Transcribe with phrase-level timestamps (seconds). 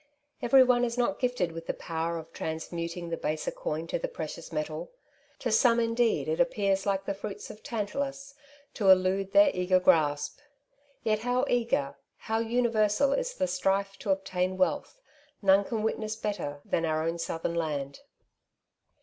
[0.41, 4.07] Every one is not gifted with the power of transmuting the baser coin to the
[4.07, 4.89] precious metal.
[5.37, 8.33] To some indeed it appears, like the fruits of Tantalus,
[8.73, 10.39] to elude their eager grasp.
[11.03, 14.99] Yet how eager, how universal is the strife to obtain wealth,
[15.39, 17.99] none can witness better than our own southern land.